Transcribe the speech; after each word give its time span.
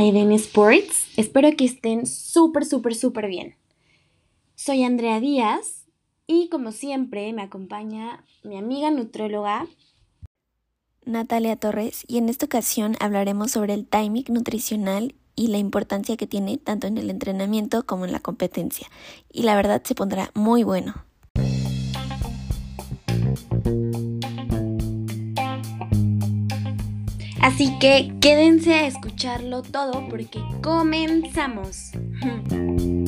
a 0.00 0.02
Eden 0.02 0.32
Sports, 0.32 1.08
espero 1.18 1.54
que 1.58 1.66
estén 1.66 2.06
súper, 2.06 2.64
súper, 2.64 2.94
súper 2.94 3.26
bien. 3.26 3.56
Soy 4.54 4.82
Andrea 4.82 5.20
Díaz 5.20 5.84
y 6.26 6.48
como 6.48 6.72
siempre 6.72 7.30
me 7.34 7.42
acompaña 7.42 8.24
mi 8.42 8.56
amiga 8.56 8.90
nutróloga 8.90 9.66
Natalia 11.04 11.56
Torres 11.56 12.04
y 12.08 12.16
en 12.16 12.30
esta 12.30 12.46
ocasión 12.46 12.96
hablaremos 12.98 13.50
sobre 13.50 13.74
el 13.74 13.86
timing 13.86 14.24
nutricional 14.30 15.14
y 15.36 15.48
la 15.48 15.58
importancia 15.58 16.16
que 16.16 16.26
tiene 16.26 16.56
tanto 16.56 16.86
en 16.86 16.96
el 16.96 17.10
entrenamiento 17.10 17.84
como 17.84 18.06
en 18.06 18.12
la 18.12 18.20
competencia. 18.20 18.88
Y 19.30 19.42
la 19.42 19.54
verdad 19.54 19.82
se 19.84 19.94
pondrá 19.94 20.30
muy 20.32 20.62
bueno. 20.62 21.09
Así 27.50 27.76
que 27.80 28.12
quédense 28.20 28.72
a 28.74 28.86
escucharlo 28.86 29.62
todo 29.62 30.06
porque 30.08 30.40
comenzamos. 30.62 31.90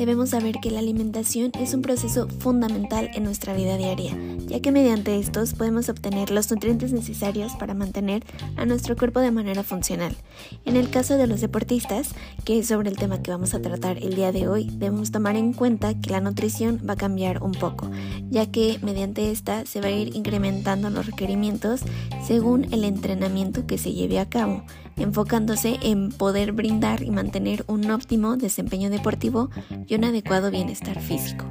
debemos 0.00 0.30
saber 0.30 0.60
que 0.62 0.70
la 0.70 0.78
alimentación 0.78 1.52
es 1.60 1.74
un 1.74 1.82
proceso 1.82 2.26
fundamental 2.26 3.10
en 3.12 3.22
nuestra 3.22 3.52
vida 3.52 3.76
diaria, 3.76 4.16
ya 4.46 4.60
que 4.60 4.72
mediante 4.72 5.18
estos 5.18 5.52
podemos 5.52 5.90
obtener 5.90 6.30
los 6.30 6.50
nutrientes 6.50 6.94
necesarios 6.94 7.52
para 7.56 7.74
mantener 7.74 8.24
a 8.56 8.64
nuestro 8.64 8.96
cuerpo 8.96 9.20
de 9.20 9.30
manera 9.30 9.62
funcional. 9.62 10.16
En 10.64 10.76
el 10.76 10.88
caso 10.88 11.18
de 11.18 11.26
los 11.26 11.42
deportistas, 11.42 12.14
que 12.46 12.60
es 12.60 12.68
sobre 12.68 12.88
el 12.88 12.96
tema 12.96 13.20
que 13.20 13.30
vamos 13.30 13.52
a 13.52 13.60
tratar 13.60 13.98
el 13.98 14.14
día 14.14 14.32
de 14.32 14.48
hoy, 14.48 14.70
debemos 14.72 15.10
tomar 15.10 15.36
en 15.36 15.52
cuenta 15.52 15.92
que 15.92 16.08
la 16.08 16.22
nutrición 16.22 16.80
va 16.88 16.94
a 16.94 16.96
cambiar 16.96 17.42
un 17.42 17.52
poco, 17.52 17.90
ya 18.30 18.50
que 18.50 18.78
mediante 18.80 19.30
esta 19.30 19.66
se 19.66 19.82
va 19.82 19.88
a 19.88 19.90
ir 19.90 20.16
incrementando 20.16 20.88
los 20.88 21.04
requerimientos 21.04 21.82
según 22.26 22.72
el 22.72 22.84
entrenamiento 22.84 23.66
que 23.66 23.76
se 23.76 23.92
lleve 23.92 24.18
a 24.18 24.30
cabo 24.30 24.64
enfocándose 25.00 25.78
en 25.82 26.10
poder 26.10 26.52
brindar 26.52 27.02
y 27.02 27.10
mantener 27.10 27.64
un 27.66 27.90
óptimo 27.90 28.36
desempeño 28.36 28.90
deportivo 28.90 29.50
y 29.86 29.94
un 29.94 30.04
adecuado 30.04 30.50
bienestar 30.50 31.00
físico. 31.00 31.46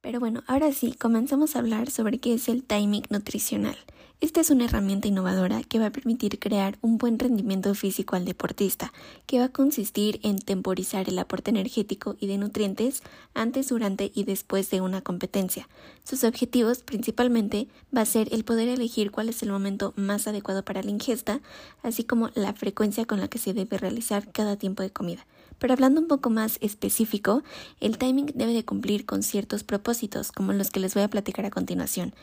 Pero 0.00 0.20
bueno, 0.20 0.44
ahora 0.46 0.72
sí, 0.72 0.92
comenzamos 0.92 1.56
a 1.56 1.58
hablar 1.58 1.90
sobre 1.90 2.18
qué 2.18 2.34
es 2.34 2.48
el 2.48 2.62
timing 2.62 3.02
nutricional. 3.10 3.76
Esta 4.22 4.40
es 4.40 4.48
una 4.48 4.64
herramienta 4.64 5.08
innovadora 5.08 5.62
que 5.62 5.78
va 5.78 5.86
a 5.86 5.92
permitir 5.92 6.38
crear 6.38 6.78
un 6.80 6.96
buen 6.96 7.18
rendimiento 7.18 7.74
físico 7.74 8.16
al 8.16 8.24
deportista, 8.24 8.90
que 9.26 9.38
va 9.38 9.44
a 9.46 9.48
consistir 9.50 10.20
en 10.22 10.38
temporizar 10.38 11.06
el 11.10 11.18
aporte 11.18 11.50
energético 11.50 12.16
y 12.18 12.26
de 12.26 12.38
nutrientes 12.38 13.02
antes, 13.34 13.68
durante 13.68 14.10
y 14.14 14.24
después 14.24 14.70
de 14.70 14.80
una 14.80 15.02
competencia. 15.02 15.68
Sus 16.02 16.24
objetivos 16.24 16.78
principalmente 16.78 17.68
va 17.94 18.00
a 18.00 18.06
ser 18.06 18.32
el 18.32 18.42
poder 18.42 18.68
elegir 18.68 19.10
cuál 19.10 19.28
es 19.28 19.42
el 19.42 19.50
momento 19.50 19.92
más 19.96 20.26
adecuado 20.26 20.64
para 20.64 20.82
la 20.82 20.90
ingesta, 20.90 21.42
así 21.82 22.02
como 22.02 22.30
la 22.34 22.54
frecuencia 22.54 23.04
con 23.04 23.20
la 23.20 23.28
que 23.28 23.38
se 23.38 23.52
debe 23.52 23.76
realizar 23.76 24.32
cada 24.32 24.56
tiempo 24.56 24.82
de 24.82 24.90
comida. 24.90 25.26
Pero 25.58 25.72
hablando 25.72 26.00
un 26.00 26.06
poco 26.08 26.30
más 26.30 26.58
específico, 26.60 27.42
el 27.80 27.98
timing 27.98 28.32
debe 28.34 28.52
de 28.52 28.64
cumplir 28.64 29.06
con 29.06 29.22
ciertos 29.22 29.64
propósitos, 29.64 30.32
como 30.32 30.52
los 30.52 30.70
que 30.70 30.80
les 30.80 30.94
voy 30.94 31.02
a 31.02 31.08
platicar 31.08 31.46
a 31.46 31.50
continuación. 31.50 32.14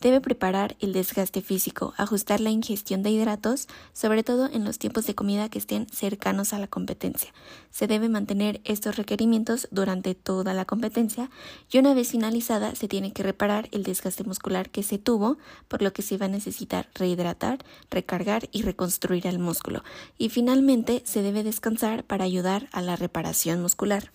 Debe 0.00 0.22
preparar 0.22 0.76
el 0.80 0.94
desgaste 0.94 1.42
físico, 1.42 1.92
ajustar 1.98 2.40
la 2.40 2.48
ingestión 2.48 3.02
de 3.02 3.10
hidratos, 3.10 3.68
sobre 3.92 4.22
todo 4.22 4.48
en 4.50 4.64
los 4.64 4.78
tiempos 4.78 5.06
de 5.06 5.14
comida 5.14 5.50
que 5.50 5.58
estén 5.58 5.86
cercanos 5.90 6.54
a 6.54 6.58
la 6.58 6.68
competencia. 6.68 7.34
Se 7.70 7.86
debe 7.86 8.08
mantener 8.08 8.62
estos 8.64 8.96
requerimientos 8.96 9.68
durante 9.70 10.14
toda 10.14 10.54
la 10.54 10.64
competencia 10.64 11.28
y 11.70 11.76
una 11.76 11.92
vez 11.92 12.12
finalizada 12.12 12.74
se 12.74 12.88
tiene 12.88 13.12
que 13.12 13.22
reparar 13.22 13.68
el 13.72 13.82
desgaste 13.82 14.24
muscular 14.24 14.70
que 14.70 14.82
se 14.82 14.96
tuvo, 14.96 15.36
por 15.68 15.82
lo 15.82 15.92
que 15.92 16.00
se 16.00 16.16
va 16.16 16.26
a 16.26 16.30
necesitar 16.30 16.88
rehidratar, 16.94 17.58
recargar 17.90 18.48
y 18.52 18.62
reconstruir 18.62 19.26
el 19.26 19.38
músculo. 19.38 19.84
Y 20.16 20.30
finalmente 20.30 21.02
se 21.04 21.20
debe 21.20 21.42
descansar 21.42 22.04
para 22.04 22.24
ayudar 22.24 22.70
a 22.72 22.80
la 22.80 22.96
reparación 22.96 23.60
muscular. 23.60 24.12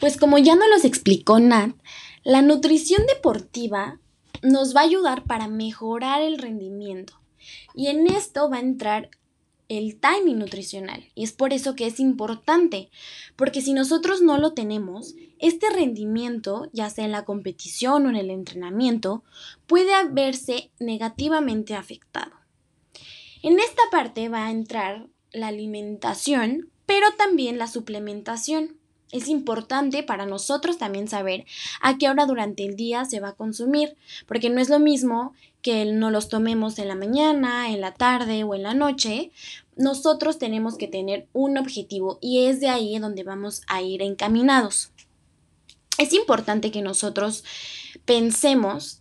Pues 0.00 0.16
como 0.16 0.38
ya 0.38 0.56
nos 0.56 0.68
los 0.68 0.84
explicó 0.84 1.38
Nat, 1.38 1.76
la 2.24 2.42
nutrición 2.42 3.06
deportiva 3.06 4.00
nos 4.44 4.76
va 4.76 4.82
a 4.82 4.84
ayudar 4.84 5.24
para 5.24 5.48
mejorar 5.48 6.22
el 6.22 6.38
rendimiento. 6.38 7.18
Y 7.74 7.88
en 7.88 8.06
esto 8.06 8.48
va 8.50 8.58
a 8.58 8.60
entrar 8.60 9.10
el 9.68 9.98
timing 9.98 10.38
nutricional. 10.38 11.10
Y 11.14 11.24
es 11.24 11.32
por 11.32 11.52
eso 11.52 11.74
que 11.74 11.86
es 11.86 11.98
importante, 11.98 12.90
porque 13.36 13.62
si 13.62 13.72
nosotros 13.72 14.20
no 14.20 14.38
lo 14.38 14.52
tenemos, 14.52 15.14
este 15.38 15.70
rendimiento, 15.70 16.68
ya 16.72 16.90
sea 16.90 17.06
en 17.06 17.12
la 17.12 17.24
competición 17.24 18.06
o 18.06 18.10
en 18.10 18.16
el 18.16 18.30
entrenamiento, 18.30 19.24
puede 19.66 19.92
verse 20.10 20.70
negativamente 20.78 21.74
afectado. 21.74 22.32
En 23.42 23.58
esta 23.58 23.82
parte 23.90 24.28
va 24.28 24.46
a 24.46 24.50
entrar 24.50 25.08
la 25.32 25.48
alimentación, 25.48 26.70
pero 26.86 27.06
también 27.16 27.58
la 27.58 27.66
suplementación. 27.66 28.76
Es 29.14 29.28
importante 29.28 30.02
para 30.02 30.26
nosotros 30.26 30.76
también 30.76 31.06
saber 31.06 31.46
a 31.80 31.98
qué 31.98 32.10
hora 32.10 32.26
durante 32.26 32.66
el 32.66 32.74
día 32.74 33.04
se 33.04 33.20
va 33.20 33.28
a 33.28 33.36
consumir, 33.36 33.96
porque 34.26 34.50
no 34.50 34.60
es 34.60 34.68
lo 34.68 34.80
mismo 34.80 35.34
que 35.62 35.84
no 35.84 36.10
los 36.10 36.28
tomemos 36.28 36.80
en 36.80 36.88
la 36.88 36.96
mañana, 36.96 37.70
en 37.70 37.80
la 37.80 37.94
tarde 37.94 38.42
o 38.42 38.56
en 38.56 38.64
la 38.64 38.74
noche. 38.74 39.30
Nosotros 39.76 40.38
tenemos 40.38 40.76
que 40.76 40.88
tener 40.88 41.28
un 41.32 41.58
objetivo 41.58 42.18
y 42.20 42.46
es 42.46 42.58
de 42.58 42.68
ahí 42.68 42.98
donde 42.98 43.22
vamos 43.22 43.62
a 43.68 43.82
ir 43.82 44.02
encaminados. 44.02 44.90
Es 45.96 46.12
importante 46.12 46.72
que 46.72 46.82
nosotros 46.82 47.44
pensemos 48.04 49.00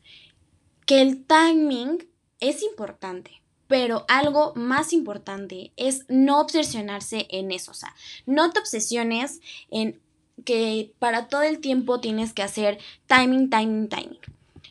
que 0.86 1.02
el 1.02 1.26
timing 1.26 2.08
es 2.40 2.62
importante, 2.62 3.42
pero 3.74 4.06
algo 4.08 4.54
más 4.54 4.94
importante 4.94 5.72
es 5.78 6.06
no 6.08 6.40
obsesionarse 6.40 7.26
en 7.32 7.50
eso. 7.52 7.72
O 7.72 7.74
sea, 7.74 7.96
no 8.28 8.52
te 8.52 8.60
obsesiones 8.60 9.42
en 9.72 10.00
que 10.46 10.94
para 11.00 11.28
todo 11.28 11.42
el 11.42 11.58
tiempo 11.58 12.00
tienes 12.00 12.34
que 12.34 12.44
hacer 12.44 12.78
timing, 13.08 13.50
timing, 13.50 13.90
timing. 13.90 14.20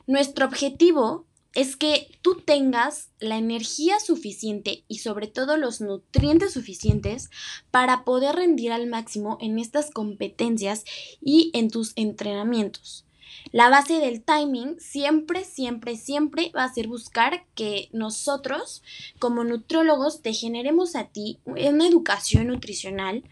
Nuestro 0.07 0.47
objetivo 0.47 1.27
es 1.53 1.75
que 1.75 2.17
tú 2.23 2.43
tengas 2.47 3.09
la 3.19 3.39
energía 3.39 3.99
suficiente 3.99 4.85
y 4.87 4.99
sobre 5.01 5.27
todo 5.27 5.57
los 5.57 5.81
nutrientes 5.81 6.53
suficientes 6.53 7.29
para 7.73 8.05
poder 8.05 8.37
rendir 8.37 8.71
al 8.71 8.87
máximo 8.87 9.37
en 9.41 9.59
estas 9.59 9.91
competencias 9.91 10.85
y 11.21 11.51
en 11.55 11.73
tus 11.73 11.93
entrenamientos. 11.97 13.05
La 13.51 13.69
base 13.69 13.95
del 13.95 14.23
timing 14.23 14.79
siempre, 14.81 15.45
siempre, 15.45 15.97
siempre 15.97 16.53
va 16.57 16.65
a 16.65 16.73
ser 16.73 16.89
buscar 16.89 17.45
que 17.55 17.89
nosotros 17.93 18.83
como 19.19 19.45
nutriólogos 19.45 20.23
te 20.23 20.33
generemos 20.33 20.97
a 20.97 21.09
ti 21.09 21.39
una 21.45 21.87
educación 21.87 22.47
nutricional 22.47 23.25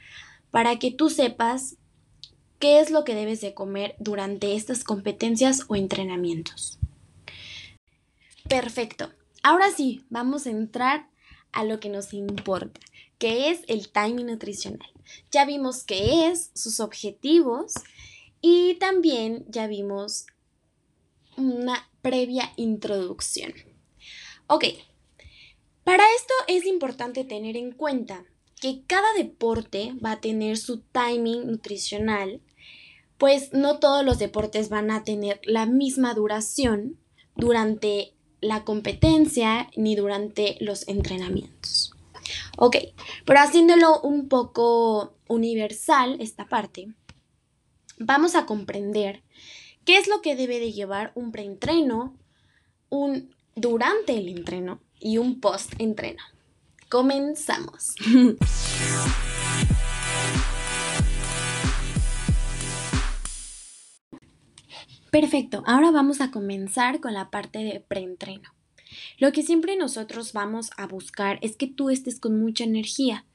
para 0.51 0.79
que 0.79 0.91
tú 0.91 1.11
sepas 1.11 1.77
qué 2.59 2.81
es 2.81 2.91
lo 2.91 3.05
que 3.05 3.15
debes 3.15 3.41
de 3.41 3.55
comer 3.55 3.97
durante 3.99 4.55
estas 4.55 4.85
competencias 4.85 5.65
o 5.69 5.77
entrenamientos. 5.77 6.79
Perfecto. 8.49 9.11
Ahora 9.43 9.71
sí, 9.71 10.05
vamos 10.11 10.47
a 10.47 10.51
entrar 10.51 11.09
a 11.53 11.65
lo 11.65 11.81
que 11.81 11.89
nos 11.89 12.13
importa, 12.13 12.81
que 13.19 13.51
es 13.51 13.61
el 13.69 13.89
timing 13.89 14.27
nutricional. 14.27 14.91
Ya 15.31 15.45
vimos 15.45 15.85
qué 15.85 16.29
es, 16.29 16.51
sus 16.55 16.81
objetivos 16.81 17.75
y 18.41 18.75
también 18.75 19.45
ya 19.49 19.67
vimos 19.67 20.27
una 21.37 21.89
previa 22.03 22.53
introducción. 22.57 23.53
Ok, 24.47 24.65
para 25.85 26.05
esto 26.17 26.35
es 26.49 26.67
importante 26.67 27.25
tener 27.25 27.57
en 27.57 27.73
cuenta 27.73 28.25
que 28.61 28.83
cada 28.87 29.13
deporte 29.15 29.95
va 30.05 30.13
a 30.13 30.21
tener 30.21 30.57
su 30.57 30.81
timing 30.81 31.47
nutricional 31.47 32.41
pues 33.21 33.53
no 33.53 33.79
todos 33.79 34.03
los 34.03 34.19
deportes 34.19 34.71
van 34.71 34.91
a 34.91 35.05
tener 35.05 35.43
la 35.45 35.67
misma 35.67 36.15
duración 36.15 36.97
durante 37.37 38.15
la 38.41 38.65
competencia 38.65 39.69
ni 39.77 39.95
durante 39.95 40.57
los 40.61 40.89
entrenamientos. 40.89 41.93
Ok, 42.57 42.77
pero 43.27 43.41
haciéndolo 43.41 44.01
un 44.01 44.29
poco 44.29 45.13
universal 45.29 46.17
esta 46.21 46.49
parte, 46.49 46.89
vamos 48.01 48.35
a 48.35 48.47
comprender 48.47 49.23
qué 49.85 49.99
es 49.99 50.09
lo 50.09 50.23
que 50.23 50.35
debe 50.35 50.59
de 50.59 50.73
llevar 50.73 51.13
un 51.15 51.31
preentreno, 51.31 52.17
un 52.89 53.33
durante 53.55 54.17
el 54.19 54.29
entreno 54.29 54.81
y 54.99 55.19
un 55.19 55.39
post-entreno. 55.41 56.23
Comenzamos. 56.89 57.95
Perfecto, 65.11 65.63
ahora 65.67 65.91
vamos 65.91 66.21
a 66.21 66.31
comenzar 66.31 67.01
con 67.01 67.13
la 67.15 67.31
parte 67.31 67.59
de 67.59 67.81
preentreno. 67.81 68.55
Lo 69.19 69.33
que 69.33 69.43
siempre 69.43 69.77
nosotros 69.77 70.33
vamos 70.33 70.71
a 70.77 70.87
buscar 70.87 71.39
es 71.43 71.57
que 71.57 71.67
tú 71.67 71.91
estés 71.91 72.19
con 72.19 72.41
mucha 72.41 72.65
energía. 72.65 73.27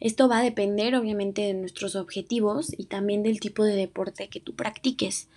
Esto 0.00 0.28
va 0.28 0.38
a 0.38 0.42
depender 0.42 0.94
obviamente 0.94 1.42
de 1.42 1.54
nuestros 1.54 1.96
objetivos 1.96 2.72
y 2.76 2.86
también 2.86 3.22
del 3.22 3.40
tipo 3.40 3.64
de 3.64 3.76
deporte 3.76 4.28
que 4.28 4.40
tú 4.40 4.54
practiques. 4.54 5.28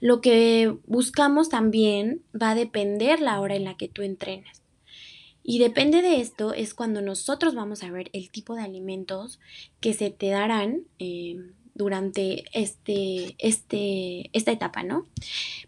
Lo 0.00 0.20
que 0.20 0.76
buscamos 0.86 1.48
también 1.48 2.22
va 2.40 2.50
a 2.50 2.54
depender 2.54 3.20
la 3.20 3.40
hora 3.40 3.56
en 3.56 3.64
la 3.64 3.76
que 3.76 3.88
tú 3.88 4.02
entrenes. 4.02 4.62
Y 5.42 5.58
depende 5.58 6.02
de 6.02 6.20
esto 6.20 6.52
es 6.52 6.74
cuando 6.74 7.00
nosotros 7.00 7.54
vamos 7.54 7.82
a 7.82 7.90
ver 7.90 8.10
el 8.12 8.30
tipo 8.30 8.54
de 8.54 8.62
alimentos 8.62 9.40
que 9.80 9.94
se 9.94 10.10
te 10.10 10.28
darán 10.28 10.82
eh, 10.98 11.36
durante 11.74 12.44
este, 12.52 13.34
este, 13.38 14.28
esta 14.34 14.52
etapa, 14.52 14.82
¿no? 14.82 15.06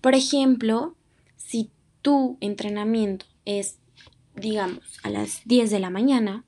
Por 0.02 0.14
ejemplo, 0.14 0.96
si 1.36 1.70
tu 2.02 2.36
entrenamiento 2.40 3.24
es, 3.46 3.78
digamos, 4.34 4.98
a 5.02 5.08
las 5.08 5.40
10 5.46 5.70
de 5.70 5.78
la 5.78 5.88
mañana, 5.88 6.44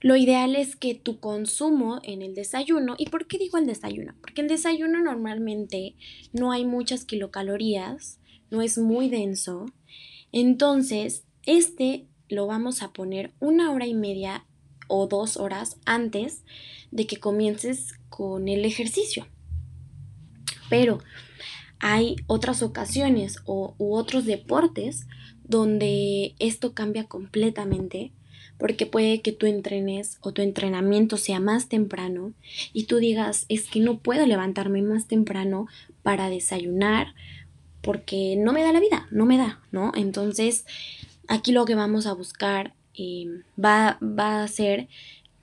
lo 0.00 0.16
ideal 0.16 0.56
es 0.56 0.76
que 0.76 0.94
tu 0.94 1.20
consumo 1.20 2.00
en 2.02 2.22
el 2.22 2.34
desayuno, 2.34 2.94
¿y 2.98 3.06
por 3.06 3.26
qué 3.26 3.38
digo 3.38 3.58
el 3.58 3.66
desayuno? 3.66 4.14
Porque 4.20 4.40
el 4.40 4.48
desayuno 4.48 5.00
normalmente 5.02 5.94
no 6.32 6.52
hay 6.52 6.64
muchas 6.64 7.04
kilocalorías, 7.04 8.18
no 8.50 8.62
es 8.62 8.78
muy 8.78 9.10
denso, 9.10 9.66
entonces 10.32 11.24
este 11.44 12.06
lo 12.28 12.46
vamos 12.46 12.82
a 12.82 12.92
poner 12.92 13.32
una 13.40 13.72
hora 13.72 13.86
y 13.86 13.94
media 13.94 14.46
o 14.88 15.06
dos 15.06 15.36
horas 15.36 15.76
antes 15.84 16.44
de 16.90 17.06
que 17.06 17.18
comiences 17.18 17.94
con 18.08 18.48
el 18.48 18.64
ejercicio. 18.64 19.26
Pero 20.68 21.00
hay 21.78 22.16
otras 22.26 22.62
ocasiones 22.62 23.38
o, 23.44 23.74
u 23.78 23.94
otros 23.94 24.24
deportes 24.24 25.06
donde 25.44 26.34
esto 26.38 26.74
cambia 26.74 27.04
completamente 27.04 28.12
porque 28.60 28.84
puede 28.86 29.22
que 29.22 29.32
tú 29.32 29.46
entrenes 29.46 30.18
o 30.20 30.32
tu 30.32 30.42
entrenamiento 30.42 31.16
sea 31.16 31.40
más 31.40 31.68
temprano 31.68 32.34
y 32.74 32.84
tú 32.84 32.98
digas, 32.98 33.46
es 33.48 33.68
que 33.68 33.80
no 33.80 33.98
puedo 33.98 34.26
levantarme 34.26 34.82
más 34.82 35.08
temprano 35.08 35.66
para 36.02 36.28
desayunar 36.28 37.14
porque 37.80 38.36
no 38.36 38.52
me 38.52 38.62
da 38.62 38.72
la 38.72 38.80
vida, 38.80 39.08
no 39.10 39.24
me 39.24 39.38
da, 39.38 39.60
¿no? 39.72 39.92
Entonces, 39.96 40.66
aquí 41.26 41.52
lo 41.52 41.64
que 41.64 41.74
vamos 41.74 42.06
a 42.06 42.12
buscar 42.12 42.74
eh, 42.94 43.26
va, 43.58 43.98
va 44.02 44.42
a 44.42 44.48
ser 44.48 44.88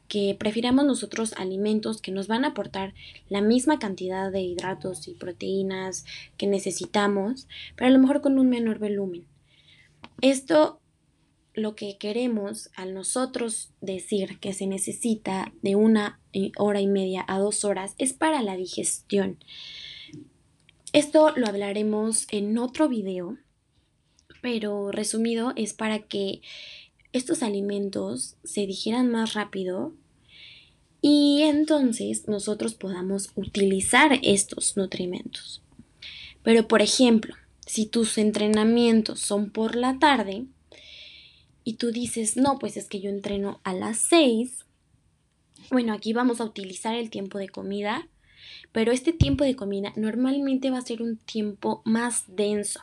que 0.07 0.35
prefiramos 0.39 0.85
nosotros 0.85 1.33
alimentos 1.37 2.01
que 2.01 2.11
nos 2.11 2.27
van 2.27 2.45
a 2.45 2.49
aportar 2.49 2.93
la 3.29 3.41
misma 3.41 3.79
cantidad 3.79 4.31
de 4.31 4.41
hidratos 4.41 5.07
y 5.07 5.15
proteínas 5.15 6.05
que 6.37 6.45
necesitamos, 6.45 7.47
pero 7.75 7.87
a 7.87 7.91
lo 7.91 7.99
mejor 7.99 8.21
con 8.21 8.37
un 8.37 8.49
menor 8.49 8.77
volumen. 8.77 9.25
Esto 10.21 10.79
lo 11.57 11.75
que 11.75 11.97
queremos 11.97 12.69
al 12.75 12.93
nosotros 12.93 13.71
decir 13.81 14.39
que 14.39 14.53
se 14.53 14.67
necesita 14.67 15.51
de 15.63 15.75
una 15.75 16.19
hora 16.55 16.81
y 16.81 16.87
media 16.87 17.25
a 17.27 17.39
dos 17.39 17.65
horas 17.65 17.95
es 17.97 18.13
para 18.13 18.43
la 18.43 18.55
digestión. 18.55 19.39
Esto 20.93 21.33
lo 21.35 21.47
hablaremos 21.47 22.27
en 22.29 22.59
otro 22.59 22.87
video, 22.87 23.39
pero 24.39 24.91
resumido 24.91 25.53
es 25.55 25.73
para 25.73 26.03
que 26.03 26.41
estos 27.11 27.41
alimentos 27.41 28.35
se 28.43 28.67
digieran 28.67 29.09
más 29.09 29.33
rápido 29.33 29.93
y 31.01 31.41
entonces 31.41 32.27
nosotros 32.27 32.75
podamos 32.75 33.31
utilizar 33.33 34.19
estos 34.21 34.77
nutrimentos. 34.77 35.63
Pero 36.43 36.67
por 36.67 36.83
ejemplo, 36.83 37.33
si 37.65 37.87
tus 37.87 38.19
entrenamientos 38.19 39.19
son 39.19 39.49
por 39.49 39.75
la 39.75 39.97
tarde 39.97 40.45
y 41.67 41.73
tú 41.73 41.91
dices, 41.91 42.37
no, 42.37 42.59
pues 42.59 42.77
es 42.77 42.87
que 42.87 43.01
yo 43.01 43.09
entreno 43.09 43.59
a 43.65 43.73
las 43.73 43.97
6, 43.97 44.65
bueno, 45.69 45.91
aquí 45.91 46.13
vamos 46.13 46.39
a 46.39 46.45
utilizar 46.45 46.95
el 46.95 47.09
tiempo 47.09 47.39
de 47.39 47.49
comida, 47.49 48.07
pero 48.71 48.93
este 48.93 49.11
tiempo 49.11 49.43
de 49.43 49.57
comida 49.57 49.91
normalmente 49.97 50.71
va 50.71 50.77
a 50.77 50.81
ser 50.81 51.01
un 51.01 51.17
tiempo 51.17 51.81
más 51.83 52.23
denso. 52.29 52.79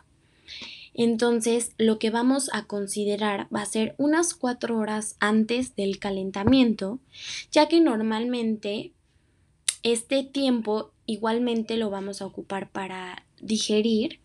Entonces, 0.93 1.73
lo 1.79 1.99
que 1.99 2.11
vamos 2.11 2.51
a 2.53 2.67
considerar 2.67 3.49
va 3.51 3.63
a 3.63 3.67
ser 3.67 3.95
unas 3.97 4.35
cuatro 4.35 4.77
horas 4.77 5.17
antes 5.19 5.75
del 5.77 5.99
calentamiento, 5.99 7.01
ya 7.51 7.69
que 7.69 7.81
normalmente 7.81 8.93
este 9.83 10.25
tiempo 10.25 10.93
igualmente 11.07 11.79
lo 11.79 11.89
vamos 11.89 12.21
a 12.21 12.27
ocupar 12.27 12.71
para 12.71 13.25
digerir 13.41 14.21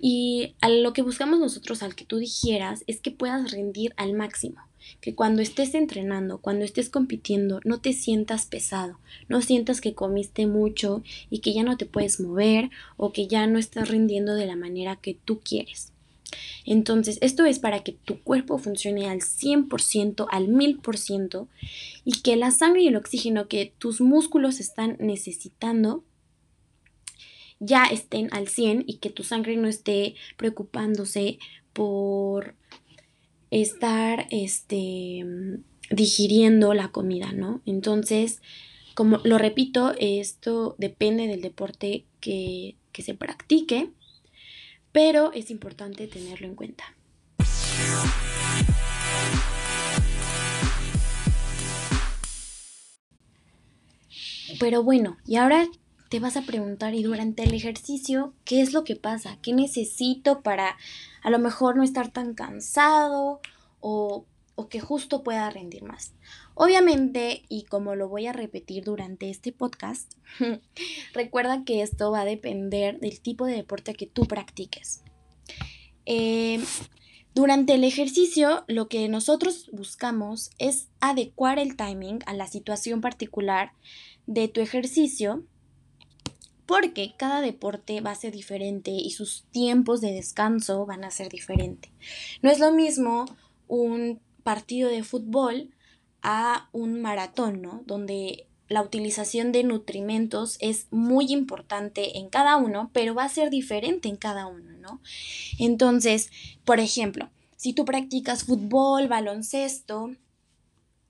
y 0.00 0.54
lo 0.62 0.92
que 0.92 1.02
buscamos 1.02 1.38
nosotros 1.38 1.82
al 1.82 1.94
que 1.94 2.04
tú 2.04 2.18
digieras 2.18 2.84
es 2.86 3.00
que 3.00 3.10
puedas 3.10 3.50
rendir 3.50 3.94
al 3.96 4.12
máximo, 4.14 4.60
que 5.00 5.14
cuando 5.14 5.42
estés 5.42 5.74
entrenando, 5.74 6.38
cuando 6.38 6.64
estés 6.64 6.90
compitiendo, 6.90 7.60
no 7.64 7.80
te 7.80 7.92
sientas 7.92 8.46
pesado, 8.46 8.98
no 9.28 9.42
sientas 9.42 9.80
que 9.80 9.94
comiste 9.94 10.46
mucho 10.46 11.02
y 11.30 11.40
que 11.40 11.54
ya 11.54 11.62
no 11.62 11.76
te 11.76 11.86
puedes 11.86 12.20
mover 12.20 12.70
o 12.96 13.12
que 13.12 13.26
ya 13.26 13.46
no 13.46 13.58
estás 13.58 13.88
rindiendo 13.88 14.34
de 14.34 14.46
la 14.46 14.56
manera 14.56 14.96
que 14.96 15.14
tú 15.14 15.40
quieres. 15.40 15.92
Entonces, 16.64 17.18
esto 17.20 17.46
es 17.46 17.60
para 17.60 17.84
que 17.84 17.92
tu 17.92 18.20
cuerpo 18.20 18.58
funcione 18.58 19.08
al 19.08 19.20
100%, 19.20 20.26
al 20.30 20.48
1000% 20.48 21.46
y 22.04 22.12
que 22.22 22.36
la 22.36 22.50
sangre 22.50 22.82
y 22.82 22.88
el 22.88 22.96
oxígeno 22.96 23.46
que 23.46 23.72
tus 23.78 24.00
músculos 24.00 24.58
están 24.58 24.96
necesitando 24.98 26.02
ya 27.60 27.84
estén 27.86 28.28
al 28.32 28.48
100 28.48 28.84
y 28.86 28.98
que 28.98 29.10
tu 29.10 29.22
sangre 29.22 29.56
no 29.56 29.68
esté 29.68 30.14
preocupándose 30.36 31.38
por 31.72 32.54
estar 33.50 34.26
este 34.30 35.24
digiriendo 35.90 36.74
la 36.74 36.88
comida, 36.88 37.32
¿no? 37.32 37.60
Entonces, 37.64 38.42
como 38.94 39.18
lo 39.24 39.38
repito, 39.38 39.94
esto 39.98 40.74
depende 40.78 41.26
del 41.28 41.42
deporte 41.42 42.04
que, 42.20 42.76
que 42.92 43.02
se 43.02 43.14
practique 43.14 43.92
pero 44.96 45.30
es 45.34 45.50
importante 45.50 46.06
tenerlo 46.06 46.46
en 46.46 46.54
cuenta. 46.54 46.84
Pero 54.58 54.82
bueno, 54.82 55.18
y 55.26 55.36
ahora 55.36 55.68
te 56.08 56.20
vas 56.20 56.36
a 56.36 56.42
preguntar 56.42 56.94
y 56.94 57.02
durante 57.02 57.42
el 57.42 57.54
ejercicio, 57.54 58.34
¿qué 58.44 58.60
es 58.60 58.72
lo 58.72 58.84
que 58.84 58.96
pasa? 58.96 59.38
¿Qué 59.42 59.52
necesito 59.52 60.42
para 60.42 60.76
a 61.22 61.30
lo 61.30 61.38
mejor 61.38 61.76
no 61.76 61.82
estar 61.82 62.10
tan 62.12 62.34
cansado 62.34 63.40
o, 63.80 64.24
o 64.54 64.68
que 64.68 64.80
justo 64.80 65.22
pueda 65.22 65.50
rendir 65.50 65.82
más? 65.82 66.12
Obviamente, 66.54 67.44
y 67.48 67.64
como 67.64 67.94
lo 67.94 68.08
voy 68.08 68.26
a 68.26 68.32
repetir 68.32 68.84
durante 68.84 69.28
este 69.28 69.52
podcast, 69.52 70.14
recuerda 71.12 71.64
que 71.64 71.82
esto 71.82 72.10
va 72.10 72.20
a 72.20 72.24
depender 72.24 72.98
del 73.00 73.20
tipo 73.20 73.46
de 73.46 73.54
deporte 73.54 73.94
que 73.94 74.06
tú 74.06 74.26
practiques. 74.26 75.02
Eh, 76.06 76.64
durante 77.34 77.74
el 77.74 77.84
ejercicio, 77.84 78.64
lo 78.68 78.88
que 78.88 79.06
nosotros 79.08 79.68
buscamos 79.70 80.50
es 80.58 80.88
adecuar 81.00 81.58
el 81.58 81.76
timing 81.76 82.20
a 82.24 82.32
la 82.32 82.46
situación 82.46 83.02
particular 83.02 83.72
de 84.26 84.48
tu 84.48 84.62
ejercicio, 84.62 85.44
porque 86.66 87.14
cada 87.16 87.40
deporte 87.40 88.00
va 88.00 88.10
a 88.10 88.16
ser 88.16 88.32
diferente 88.32 88.90
y 88.90 89.10
sus 89.10 89.44
tiempos 89.52 90.00
de 90.00 90.12
descanso 90.12 90.84
van 90.84 91.04
a 91.04 91.10
ser 91.10 91.28
diferentes. 91.28 91.90
No 92.42 92.50
es 92.50 92.58
lo 92.58 92.72
mismo 92.72 93.24
un 93.68 94.20
partido 94.42 94.88
de 94.90 95.02
fútbol 95.02 95.70
a 96.22 96.68
un 96.72 97.00
maratón, 97.00 97.62
¿no? 97.62 97.82
Donde 97.86 98.46
la 98.68 98.82
utilización 98.82 99.52
de 99.52 99.62
nutrimentos 99.62 100.56
es 100.60 100.88
muy 100.90 101.32
importante 101.32 102.18
en 102.18 102.28
cada 102.28 102.56
uno, 102.56 102.90
pero 102.92 103.14
va 103.14 103.24
a 103.24 103.28
ser 103.28 103.50
diferente 103.50 104.08
en 104.08 104.16
cada 104.16 104.46
uno, 104.46 104.72
¿no? 104.72 105.00
Entonces, 105.58 106.30
por 106.64 106.80
ejemplo, 106.80 107.30
si 107.56 107.72
tú 107.72 107.84
practicas 107.84 108.44
fútbol, 108.44 109.08
baloncesto, 109.08 110.10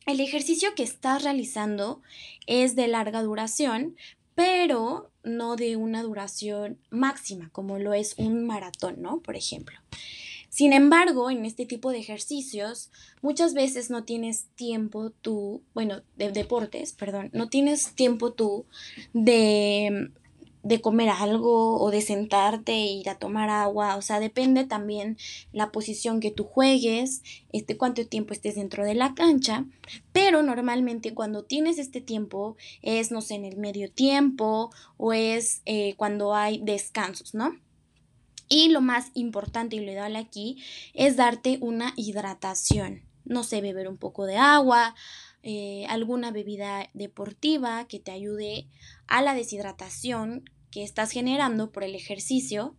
el 0.07 0.21
ejercicio 0.21 0.75
que 0.75 0.83
estás 0.83 1.25
realizando 1.25 2.01
es 2.47 2.77
de 2.77 2.87
larga 2.89 3.23
duración, 3.23 3.97
pero 4.37 5.11
no 5.25 5.57
de 5.57 5.77
una 5.77 6.03
duración 6.03 6.79
máxima, 6.91 7.49
como 7.51 7.79
lo 7.79 7.95
es 7.95 8.15
un 8.19 8.47
maratón, 8.47 9.01
¿no? 9.03 9.21
Por 9.21 9.35
ejemplo. 9.35 9.77
Sin 10.51 10.73
embargo, 10.73 11.31
en 11.31 11.45
este 11.45 11.67
tipo 11.67 11.91
de 11.91 11.99
ejercicios, 11.99 12.91
muchas 13.23 13.55
veces 13.55 13.91
no 13.91 14.05
tienes 14.05 14.45
tiempo 14.55 15.11
tú, 15.11 15.63
bueno, 15.75 16.03
de 16.17 16.31
deportes, 16.31 16.93
perdón, 16.93 17.31
no 17.33 17.49
tienes 17.49 17.95
tiempo 17.95 18.33
tú 18.33 18.67
de, 19.13 20.11
de 20.67 20.81
comer 20.81 21.11
algo 21.11 21.81
o 21.81 21.91
de 21.93 22.01
sentarte 22.01 22.73
e 22.73 22.87
ir 22.87 23.09
a 23.09 23.19
tomar 23.19 23.51
agua, 23.51 23.95
o 23.97 24.03
sea, 24.03 24.19
depende 24.19 24.65
también 24.65 25.17
la 25.53 25.71
posición 25.71 26.19
que 26.19 26.33
tú 26.33 26.43
juegues, 26.43 27.23
este 27.53 27.77
cuánto 27.77 28.05
tiempo 28.09 28.33
estés 28.33 28.57
dentro 28.57 28.85
de 28.85 28.97
la 28.97 29.15
cancha, 29.15 29.65
pero 30.13 30.43
normalmente 30.43 31.15
cuando 31.15 31.45
tienes 31.45 31.79
este 31.79 32.01
tiempo 32.01 32.57
es, 32.83 33.13
no 33.13 33.21
sé, 33.21 33.37
en 33.37 33.45
el 33.45 33.57
medio 33.59 33.93
tiempo 33.93 34.71
o 34.97 35.13
es 35.13 35.63
eh, 35.67 35.95
cuando 35.97 36.35
hay 36.35 36.61
descansos, 36.65 37.33
¿no? 37.33 37.55
Y 38.49 38.69
lo 38.69 38.81
más 38.81 39.13
importante 39.15 39.77
y 39.77 39.81
lo 39.81 39.93
ideal 39.93 40.17
aquí 40.17 40.61
es 40.95 41.17
darte 41.17 41.59
una 41.61 41.93
hidratación. 41.97 43.03
No 43.25 43.45
sé, 43.45 43.61
beber 43.61 43.89
un 43.89 43.99
poco 43.99 44.25
de 44.25 44.37
agua, 44.37 44.95
eh, 45.43 45.87
alguna 45.89 46.33
bebida 46.33 46.91
deportiva 46.93 47.87
que 47.87 48.01
te 48.01 48.11
ayude 48.11 48.67
a 49.07 49.23
la 49.23 49.35
deshidratación 49.35 50.45
que 50.77 50.83
estás 50.83 51.11
generando 51.11 51.73
por 51.73 51.85
el 51.85 51.95
ejercicio 51.95 52.77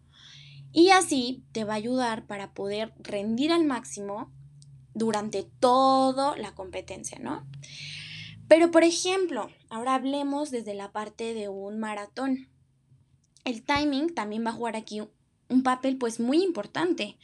y 0.71 0.91
así 0.91 1.43
te 1.51 1.63
va 1.63 1.73
a 1.73 1.77
ayudar 1.77 2.27
para 2.27 2.53
poder 2.53 2.93
rendir 2.99 3.51
al 3.51 3.65
máximo 3.65 4.31
durante 4.93 5.41
toda 5.41 6.37
la 6.37 6.53
competencia, 6.53 7.17
¿no? 7.17 7.47
Pero 8.47 8.69
por 8.69 8.83
ejemplo, 8.83 9.49
ahora 9.71 9.95
hablemos 9.95 10.51
desde 10.51 10.75
la 10.75 10.91
parte 10.91 11.33
de 11.33 11.49
un 11.49 11.79
maratón. 11.79 12.49
El 13.45 13.63
timing 13.63 14.13
también 14.13 14.45
va 14.45 14.51
a 14.51 14.53
jugar 14.53 14.75
aquí 14.75 15.01
un 15.49 15.63
papel 15.63 15.97
pues 15.97 16.19
muy 16.19 16.43
importante, 16.43 17.17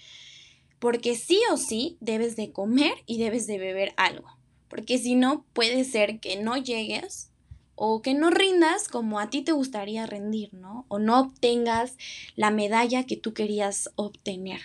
porque 0.80 1.16
sí 1.16 1.40
o 1.52 1.58
sí 1.58 2.00
debes 2.02 2.36
de 2.36 2.52
comer 2.52 2.96
y 3.06 3.20
debes 3.20 3.46
de 3.46 3.60
beber 3.60 3.94
algo, 3.96 4.40
porque 4.70 4.98
si 4.98 5.14
no 5.14 5.46
puede 5.54 5.84
ser 5.84 6.20
que 6.20 6.42
no 6.42 6.58
llegues 6.58 7.30
o 7.76 8.02
que 8.02 8.14
no 8.14 8.30
rindas 8.30 8.88
como 8.88 9.20
a 9.20 9.30
ti 9.30 9.42
te 9.42 9.52
gustaría 9.52 10.06
rendir, 10.06 10.54
¿no? 10.54 10.86
O 10.88 11.00
no 11.00 11.20
obtengas 11.20 11.98
la 12.36 12.52
medalla 12.52 13.06
que 13.06 13.18
tú 13.18 13.34
querías 13.34 13.90
obtener. 13.96 14.62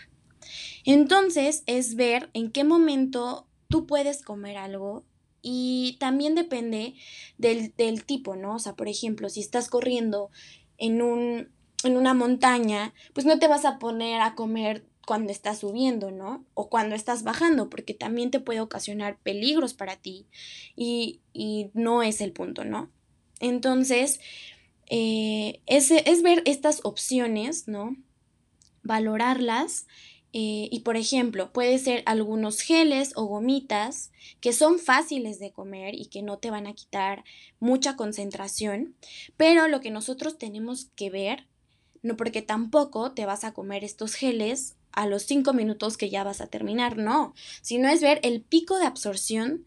Entonces 0.84 1.62
es 1.66 1.94
ver 1.94 2.30
en 2.32 2.50
qué 2.50 2.64
momento 2.64 3.46
tú 3.68 3.86
puedes 3.86 4.22
comer 4.22 4.56
algo 4.56 5.04
y 5.42 5.96
también 6.00 6.34
depende 6.34 6.94
del, 7.36 7.74
del 7.76 8.04
tipo, 8.04 8.36
¿no? 8.36 8.56
O 8.56 8.58
sea, 8.58 8.74
por 8.74 8.88
ejemplo, 8.88 9.28
si 9.28 9.40
estás 9.40 9.68
corriendo 9.68 10.30
en, 10.76 11.02
un, 11.02 11.48
en 11.84 11.96
una 11.96 12.14
montaña, 12.14 12.94
pues 13.14 13.26
no 13.26 13.38
te 13.38 13.48
vas 13.48 13.64
a 13.64 13.78
poner 13.78 14.20
a 14.20 14.34
comer 14.34 14.84
cuando 15.06 15.32
estás 15.32 15.60
subiendo, 15.60 16.10
¿no? 16.10 16.44
O 16.54 16.68
cuando 16.68 16.94
estás 16.94 17.22
bajando, 17.22 17.70
porque 17.70 17.94
también 17.94 18.30
te 18.30 18.40
puede 18.40 18.60
ocasionar 18.60 19.18
peligros 19.18 19.72
para 19.72 19.96
ti 19.96 20.26
y, 20.76 21.20
y 21.32 21.70
no 21.72 22.02
es 22.02 22.20
el 22.20 22.32
punto, 22.32 22.64
¿no? 22.64 22.90
Entonces, 23.40 24.20
eh, 24.90 25.60
es, 25.66 25.90
ver 26.22 26.42
estas 26.46 26.80
opciones, 26.84 27.68
¿no? 27.68 27.96
Valorarlas. 28.82 29.86
Eh, 30.34 30.68
y 30.70 30.80
por 30.80 30.96
ejemplo, 30.96 31.52
puede 31.52 31.78
ser 31.78 32.02
algunos 32.04 32.60
geles 32.60 33.12
o 33.16 33.24
gomitas 33.24 34.10
que 34.40 34.52
son 34.52 34.78
fáciles 34.78 35.38
de 35.38 35.52
comer 35.52 35.94
y 35.94 36.06
que 36.06 36.22
no 36.22 36.38
te 36.38 36.50
van 36.50 36.66
a 36.66 36.74
quitar 36.74 37.24
mucha 37.60 37.96
concentración, 37.96 38.94
pero 39.38 39.68
lo 39.68 39.80
que 39.80 39.90
nosotros 39.90 40.36
tenemos 40.36 40.90
que 40.96 41.08
ver, 41.08 41.46
no 42.02 42.18
porque 42.18 42.42
tampoco 42.42 43.12
te 43.12 43.24
vas 43.24 43.42
a 43.42 43.54
comer 43.54 43.84
estos 43.84 44.14
geles 44.14 44.76
a 44.92 45.06
los 45.06 45.22
cinco 45.22 45.54
minutos 45.54 45.96
que 45.96 46.10
ya 46.10 46.24
vas 46.24 46.42
a 46.42 46.46
terminar, 46.46 46.98
no, 46.98 47.32
sino 47.62 47.88
es 47.88 48.02
ver 48.02 48.20
el 48.22 48.42
pico 48.42 48.78
de 48.78 48.86
absorción 48.86 49.64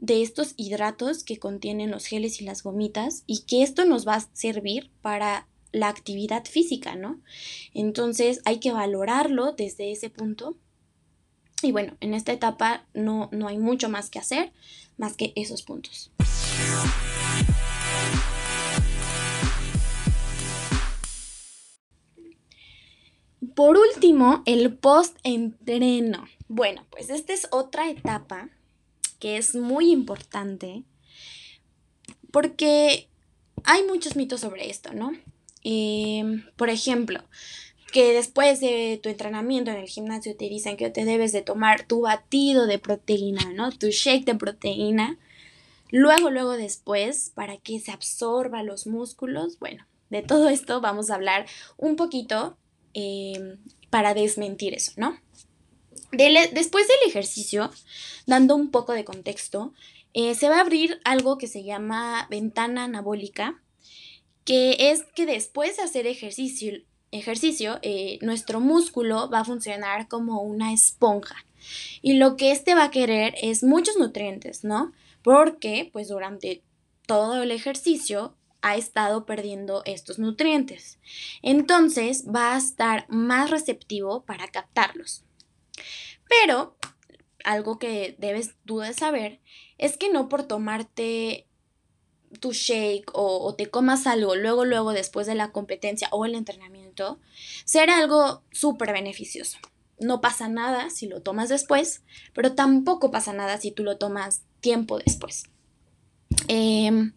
de 0.00 0.22
estos 0.22 0.54
hidratos 0.56 1.24
que 1.24 1.38
contienen 1.38 1.90
los 1.90 2.06
geles 2.06 2.40
y 2.40 2.44
las 2.44 2.62
gomitas 2.62 3.22
y 3.26 3.42
que 3.42 3.62
esto 3.62 3.84
nos 3.84 4.08
va 4.08 4.14
a 4.14 4.28
servir 4.32 4.90
para 5.02 5.46
la 5.72 5.88
actividad 5.88 6.44
física, 6.46 6.96
¿no? 6.96 7.20
Entonces 7.74 8.40
hay 8.44 8.58
que 8.58 8.72
valorarlo 8.72 9.52
desde 9.52 9.92
ese 9.92 10.10
punto. 10.10 10.56
Y 11.62 11.72
bueno, 11.72 11.96
en 12.00 12.14
esta 12.14 12.32
etapa 12.32 12.86
no, 12.94 13.28
no 13.32 13.46
hay 13.46 13.58
mucho 13.58 13.88
más 13.90 14.08
que 14.08 14.18
hacer, 14.18 14.52
más 14.96 15.16
que 15.16 15.32
esos 15.36 15.62
puntos. 15.62 16.10
Por 23.54 23.76
último, 23.76 24.42
el 24.46 24.74
post-entreno. 24.74 26.26
Bueno, 26.48 26.86
pues 26.90 27.10
esta 27.10 27.34
es 27.34 27.46
otra 27.50 27.90
etapa 27.90 28.48
que 29.20 29.36
es 29.36 29.54
muy 29.54 29.92
importante 29.92 30.82
porque 32.32 33.08
hay 33.64 33.84
muchos 33.84 34.16
mitos 34.16 34.40
sobre 34.40 34.70
esto, 34.70 34.92
¿no? 34.92 35.12
Por 36.56 36.70
ejemplo, 36.70 37.22
que 37.92 38.12
después 38.12 38.60
de 38.60 38.98
tu 39.02 39.08
entrenamiento 39.08 39.70
en 39.70 39.78
el 39.78 39.88
gimnasio 39.88 40.36
te 40.36 40.48
dicen 40.48 40.76
que 40.76 40.90
te 40.90 41.04
debes 41.04 41.32
de 41.32 41.42
tomar 41.42 41.86
tu 41.86 42.02
batido 42.02 42.66
de 42.66 42.78
proteína, 42.78 43.52
¿no? 43.52 43.70
Tu 43.70 43.88
shake 43.88 44.24
de 44.24 44.34
proteína. 44.34 45.18
Luego, 45.90 46.30
luego 46.30 46.52
después, 46.52 47.32
para 47.34 47.56
que 47.56 47.80
se 47.80 47.90
absorba 47.90 48.62
los 48.62 48.86
músculos. 48.86 49.58
Bueno, 49.58 49.86
de 50.08 50.22
todo 50.22 50.48
esto 50.48 50.80
vamos 50.80 51.10
a 51.10 51.16
hablar 51.16 51.46
un 51.76 51.96
poquito 51.96 52.56
em, 52.94 53.58
para 53.90 54.14
desmentir 54.14 54.74
eso, 54.74 54.92
¿no? 54.96 55.18
Después 56.12 56.88
del 56.88 57.08
ejercicio, 57.08 57.70
dando 58.26 58.56
un 58.56 58.70
poco 58.70 58.92
de 58.92 59.04
contexto, 59.04 59.72
eh, 60.12 60.34
se 60.34 60.48
va 60.48 60.56
a 60.56 60.60
abrir 60.60 61.00
algo 61.04 61.38
que 61.38 61.46
se 61.46 61.62
llama 61.62 62.26
ventana 62.30 62.84
anabólica, 62.84 63.62
que 64.44 64.90
es 64.90 65.04
que 65.14 65.26
después 65.26 65.76
de 65.76 65.84
hacer 65.84 66.06
ejercicio, 66.06 66.72
ejercicio 67.12 67.78
eh, 67.82 68.18
nuestro 68.22 68.60
músculo 68.60 69.30
va 69.30 69.40
a 69.40 69.44
funcionar 69.44 70.08
como 70.08 70.42
una 70.42 70.72
esponja. 70.72 71.36
Y 72.02 72.14
lo 72.14 72.36
que 72.36 72.52
este 72.52 72.74
va 72.74 72.84
a 72.84 72.90
querer 72.90 73.34
es 73.42 73.62
muchos 73.62 73.96
nutrientes, 73.98 74.64
¿no? 74.64 74.92
Porque 75.22 75.90
pues 75.92 76.08
durante 76.08 76.62
todo 77.06 77.42
el 77.42 77.50
ejercicio 77.50 78.34
ha 78.62 78.76
estado 78.76 79.26
perdiendo 79.26 79.82
estos 79.84 80.18
nutrientes. 80.18 80.98
Entonces 81.42 82.24
va 82.34 82.54
a 82.54 82.58
estar 82.58 83.06
más 83.08 83.50
receptivo 83.50 84.24
para 84.24 84.48
captarlos. 84.48 85.24
Pero 86.28 86.76
algo 87.44 87.78
que 87.78 88.14
debes 88.18 88.54
tú 88.64 88.80
de 88.80 88.92
saber 88.92 89.40
es 89.78 89.96
que 89.96 90.10
no 90.10 90.28
por 90.28 90.44
tomarte 90.44 91.46
tu 92.38 92.52
shake 92.52 93.10
o, 93.12 93.54
te 93.56 93.66
comas 93.66 94.06
algo 94.06 94.36
luego, 94.36 94.64
luego 94.64 94.92
después 94.92 95.26
de 95.26 95.34
la 95.34 95.50
competencia 95.50 96.08
o 96.12 96.24
el 96.24 96.34
entrenamiento, 96.34 97.18
será 97.64 97.98
algo 97.98 98.44
súper 98.52 98.92
beneficioso. 98.92 99.58
No 99.98 100.20
pasa 100.20 100.48
nada 100.48 100.90
si 100.90 101.08
lo 101.08 101.22
tomas 101.22 101.48
después, 101.48 102.02
pero 102.32 102.54
tampoco 102.54 103.10
pasa 103.10 103.32
nada 103.32 103.58
si 103.58 103.70
tú 103.70 103.82
lo 103.82 103.98
tomas 103.98 104.42
tiempo 104.60 104.98
después. 104.98 105.44
Em, 106.48 107.12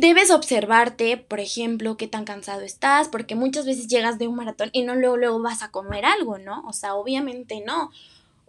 debes 0.00 0.30
observarte, 0.30 1.18
por 1.18 1.40
ejemplo, 1.40 1.96
qué 1.96 2.08
tan 2.08 2.24
cansado 2.24 2.62
estás, 2.62 3.08
porque 3.08 3.34
muchas 3.34 3.66
veces 3.66 3.86
llegas 3.86 4.18
de 4.18 4.28
un 4.28 4.36
maratón 4.36 4.70
y 4.72 4.82
no 4.82 4.94
luego, 4.94 5.16
luego 5.16 5.42
vas 5.42 5.62
a 5.62 5.70
comer 5.70 6.04
algo, 6.06 6.38
¿no? 6.38 6.62
O 6.66 6.72
sea, 6.72 6.94
obviamente 6.94 7.62
no. 7.64 7.90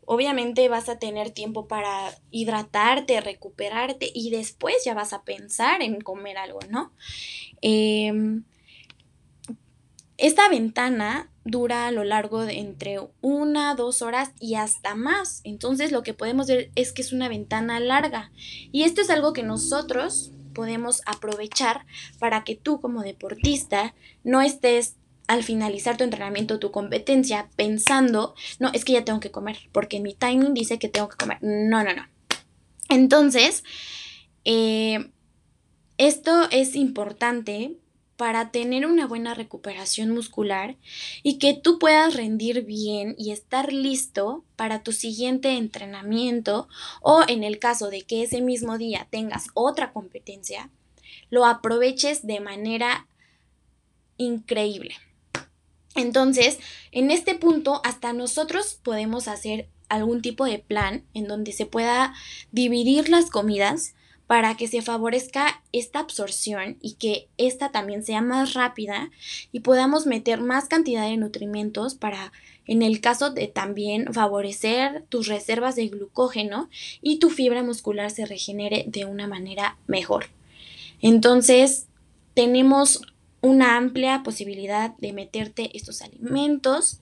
Obviamente 0.05 0.67
vas 0.67 0.89
a 0.89 0.97
tener 0.97 1.29
tiempo 1.29 1.67
para 1.67 2.17
hidratarte, 2.31 3.21
recuperarte 3.21 4.09
y 4.13 4.31
después 4.31 4.75
ya 4.83 4.93
vas 4.93 5.13
a 5.13 5.23
pensar 5.23 5.81
en 5.81 6.01
comer 6.01 6.37
algo, 6.37 6.59
¿no? 6.69 6.91
Em, 7.61 8.43
esta 10.17 10.49
ventana 10.49 11.29
dura 11.43 11.87
a 11.87 11.91
lo 11.91 12.03
largo 12.03 12.45
de 12.45 12.59
entre 12.59 12.99
una, 13.21 13.75
dos 13.75 14.01
horas 14.01 14.31
y 14.39 14.55
hasta 14.55 14.95
más. 14.95 15.41
Entonces 15.43 15.91
lo 15.91 16.03
que 16.03 16.13
podemos 16.13 16.47
ver 16.47 16.71
es 16.75 16.91
que 16.93 17.01
es 17.01 17.13
una 17.13 17.29
ventana 17.29 17.79
larga. 17.79 18.31
Y 18.71 18.83
esto 18.83 19.01
es 19.01 19.09
algo 19.09 19.33
que 19.33 19.43
nosotros 19.43 20.31
podemos 20.53 21.01
aprovechar 21.05 21.85
para 22.19 22.43
que 22.43 22.55
tú 22.55 22.79
como 22.79 23.01
deportista 23.01 23.93
no 24.23 24.41
estés 24.41 24.95
al 25.27 25.43
finalizar 25.43 25.97
tu 25.97 26.03
entrenamiento, 26.03 26.59
tu 26.59 26.71
competencia, 26.71 27.49
pensando, 27.55 28.35
no, 28.59 28.69
es 28.73 28.83
que 28.83 28.93
ya 28.93 29.05
tengo 29.05 29.19
que 29.19 29.31
comer, 29.31 29.69
porque 29.71 29.99
mi 29.99 30.13
timing 30.13 30.53
dice 30.53 30.77
que 30.77 30.89
tengo 30.89 31.07
que 31.09 31.17
comer. 31.17 31.37
No, 31.41 31.83
no, 31.83 31.93
no. 31.93 32.05
Entonces, 32.89 33.63
eh, 34.43 35.09
esto 35.97 36.49
es 36.51 36.75
importante 36.75 37.77
para 38.21 38.51
tener 38.51 38.85
una 38.85 39.07
buena 39.07 39.33
recuperación 39.33 40.11
muscular 40.11 40.75
y 41.23 41.39
que 41.39 41.55
tú 41.55 41.79
puedas 41.79 42.13
rendir 42.13 42.63
bien 42.63 43.15
y 43.17 43.31
estar 43.31 43.73
listo 43.73 44.45
para 44.55 44.83
tu 44.83 44.91
siguiente 44.91 45.57
entrenamiento 45.57 46.67
o 47.01 47.23
en 47.27 47.43
el 47.43 47.57
caso 47.57 47.89
de 47.89 48.03
que 48.03 48.21
ese 48.21 48.39
mismo 48.39 48.77
día 48.77 49.07
tengas 49.09 49.47
otra 49.55 49.91
competencia, 49.91 50.69
lo 51.31 51.47
aproveches 51.47 52.27
de 52.27 52.39
manera 52.41 53.07
increíble. 54.17 54.93
Entonces, 55.95 56.59
en 56.91 57.09
este 57.09 57.33
punto, 57.33 57.81
hasta 57.83 58.13
nosotros 58.13 58.77
podemos 58.83 59.27
hacer 59.27 59.67
algún 59.89 60.21
tipo 60.21 60.45
de 60.45 60.59
plan 60.59 61.03
en 61.15 61.27
donde 61.27 61.53
se 61.53 61.65
pueda 61.65 62.13
dividir 62.51 63.09
las 63.09 63.31
comidas 63.31 63.95
para 64.31 64.55
que 64.55 64.69
se 64.69 64.81
favorezca 64.81 65.61
esta 65.73 65.99
absorción 65.99 66.77
y 66.81 66.93
que 66.93 67.27
esta 67.37 67.73
también 67.73 68.01
sea 68.01 68.21
más 68.21 68.53
rápida 68.53 69.11
y 69.51 69.59
podamos 69.59 70.05
meter 70.05 70.39
más 70.39 70.69
cantidad 70.69 71.05
de 71.05 71.17
nutrimentos 71.17 71.95
para 71.95 72.31
en 72.65 72.81
el 72.81 73.01
caso 73.01 73.31
de 73.31 73.47
también 73.47 74.13
favorecer 74.13 75.03
tus 75.09 75.27
reservas 75.27 75.75
de 75.75 75.89
glucógeno 75.89 76.69
y 77.01 77.19
tu 77.19 77.29
fibra 77.29 77.61
muscular 77.61 78.09
se 78.09 78.25
regenere 78.25 78.85
de 78.87 79.03
una 79.03 79.27
manera 79.27 79.77
mejor. 79.85 80.27
Entonces, 81.01 81.87
tenemos 82.33 83.01
una 83.41 83.75
amplia 83.75 84.23
posibilidad 84.23 84.95
de 84.95 85.11
meterte 85.11 85.75
estos 85.75 86.01
alimentos 86.01 87.00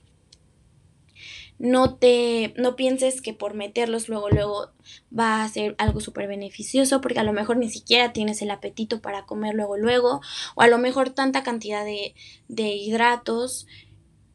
no 1.60 1.96
te, 1.96 2.54
no 2.56 2.74
pienses 2.74 3.20
que 3.20 3.34
por 3.34 3.52
meterlos 3.52 4.08
luego, 4.08 4.30
luego 4.30 4.70
va 5.16 5.44
a 5.44 5.48
ser 5.50 5.74
algo 5.76 6.00
súper 6.00 6.26
beneficioso, 6.26 7.02
porque 7.02 7.20
a 7.20 7.22
lo 7.22 7.34
mejor 7.34 7.58
ni 7.58 7.68
siquiera 7.68 8.14
tienes 8.14 8.40
el 8.40 8.50
apetito 8.50 9.02
para 9.02 9.26
comer 9.26 9.54
luego, 9.54 9.76
luego, 9.76 10.22
o 10.54 10.62
a 10.62 10.68
lo 10.68 10.78
mejor 10.78 11.10
tanta 11.10 11.42
cantidad 11.42 11.84
de, 11.84 12.14
de 12.48 12.68
hidratos, 12.68 13.66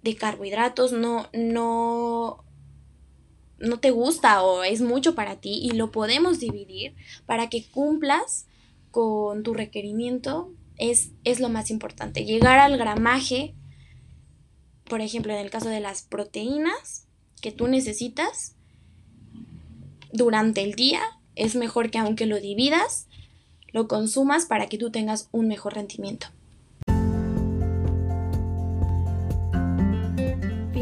de 0.03 0.15
carbohidratos, 0.15 0.91
no, 0.91 1.27
no, 1.33 2.43
no 3.57 3.79
te 3.79 3.89
gusta 3.89 4.43
o 4.43 4.63
es 4.63 4.81
mucho 4.81 5.15
para 5.15 5.37
ti 5.37 5.59
y 5.63 5.71
lo 5.71 5.91
podemos 5.91 6.39
dividir 6.39 6.93
para 7.25 7.49
que 7.49 7.65
cumplas 7.65 8.45
con 8.91 9.41
tu 9.41 9.55
requerimiento 9.55 10.51
es, 10.77 11.09
es 11.23 11.39
lo 11.39 11.49
más 11.49 11.71
importante. 11.71 12.23
Llegar 12.23 12.59
al 12.59 12.77
gramaje, 12.77 13.55
por 14.83 15.01
ejemplo, 15.01 15.33
en 15.33 15.39
el 15.39 15.49
caso 15.49 15.69
de 15.69 15.79
las 15.79 16.03
proteínas, 16.03 17.04
que 17.45 17.51
tú 17.51 17.67
necesitas 17.67 18.55
durante 20.11 20.63
el 20.63 20.73
día, 20.73 21.03
es 21.35 21.55
mejor 21.55 21.91
que 21.91 21.99
aunque 21.99 22.25
lo 22.25 22.39
dividas, 22.39 23.05
lo 23.71 23.87
consumas 23.87 24.47
para 24.47 24.65
que 24.65 24.79
tú 24.79 24.89
tengas 24.89 25.29
un 25.31 25.47
mejor 25.47 25.75
rendimiento. 25.75 26.25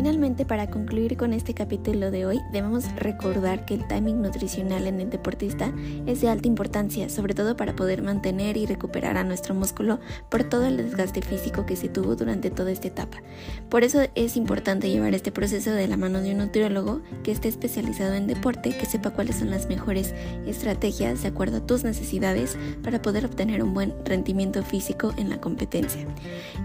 Finalmente, 0.04 0.44
para 0.44 0.70
concluir 0.70 1.16
con 1.16 1.32
este 1.32 1.54
capítulo 1.54 2.12
de 2.12 2.26
hoy, 2.26 2.42
debemos 2.52 2.94
recordar 2.98 3.64
que 3.64 3.74
el 3.74 3.88
timing 3.88 4.22
nutricional 4.22 4.86
en 4.86 5.00
el 5.00 5.10
deportista 5.10 5.72
es 6.06 6.20
de 6.20 6.28
alta 6.28 6.50
importancia, 6.50 7.08
sobre 7.08 7.34
todo 7.34 7.56
para 7.56 7.74
poder 7.74 8.02
mantener 8.02 8.58
y 8.58 8.66
recuperar 8.66 9.16
a 9.16 9.24
nuestro 9.24 9.56
músculo 9.56 10.02
por 10.28 10.44
todo 10.44 10.66
el 10.66 10.76
desgaste 10.76 11.22
físico 11.22 11.66
que 11.66 11.78
se 11.78 11.88
tuvo 11.88 12.18
durante 12.18 12.52
toda 12.52 12.74
esta 12.74 12.90
etapa. 12.90 13.20
Por 13.70 13.86
eso 13.86 14.02
es 14.14 14.36
importante 14.36 14.90
llevar 14.90 15.14
este 15.14 15.32
proceso 15.32 15.72
de 15.72 15.88
la 15.88 15.96
mano 15.96 16.20
de 16.20 16.34
un 16.34 16.40
nutriólogo 16.40 17.00
que 17.24 17.32
esté 17.32 17.48
especializado 17.48 18.16
en 18.16 18.28
deporte, 18.28 18.76
que 18.76 18.86
sepa 18.86 19.12
cuáles 19.12 19.38
son 19.38 19.52
las 19.52 19.70
mejores 19.70 20.14
estrategias 20.46 21.22
de 21.22 21.30
acuerdo 21.30 21.60
a 21.60 21.66
tus 21.66 21.86
necesidades 21.86 22.58
para 22.84 23.02
poder 23.02 23.24
obtener 23.24 23.64
un 23.64 23.74
buen 23.74 23.94
rendimiento 24.04 24.64
físico 24.64 25.14
en 25.16 25.30
la 25.30 25.40
competencia. 25.40 26.06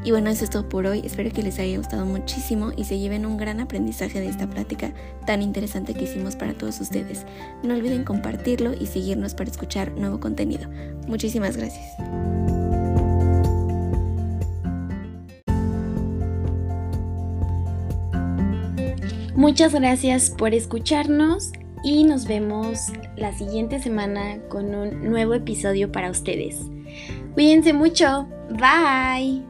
Y 0.03 0.11
bueno, 0.11 0.29
eso 0.29 0.43
es 0.43 0.51
todo 0.51 0.69
por 0.69 0.87
hoy. 0.87 1.03
Espero 1.05 1.31
que 1.31 1.45
les 1.45 1.61
haya 1.61 1.79
gustado 1.79 2.05
muchísimo 2.05 2.73
y 2.77 2.83
se 2.83 2.99
lleven 2.99 3.28
un 3.29 3.37
gran 3.37 3.61
aprendizaje 3.61 4.21
de 4.21 4.29
esta 4.29 4.49
plática 4.49 4.93
tan 5.27 5.43
interesante 5.43 5.95
que 5.95 6.05
hicimos 6.05 6.37
para 6.37 6.55
todos 6.55 6.81
ustedes. 6.81 7.25
No 7.63 7.75
olviden 7.75 8.05
compartirlo 8.05 8.75
y 8.75 8.87
seguirnos 8.87 9.35
para 9.35 9.51
escuchar 9.51 9.93
nuevo 9.93 10.19
contenido. 10.19 10.69
Muchísimas 11.07 11.57
gracias. 11.57 11.85
Muchas 19.39 19.73
gracias 19.73 20.31
por 20.31 20.53
escucharnos 20.53 21.53
y 21.85 22.03
nos 22.03 22.27
vemos 22.27 22.87
la 23.17 23.33
siguiente 23.33 23.79
semana 23.81 24.39
con 24.49 24.75
un 24.75 25.05
nuevo 25.09 25.35
episodio 25.35 25.93
para 25.93 26.11
ustedes. 26.11 26.57
Cuídense 27.35 27.73
mucho. 27.73 28.27
Bye. 28.51 29.45